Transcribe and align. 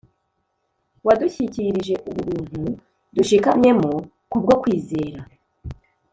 wadushyikirije 1.05 1.95
ubu 2.09 2.21
buntu 2.29 2.63
dushikamyemo 3.15 3.91
k'ubwo 4.29 4.53
kwizera 4.61 5.19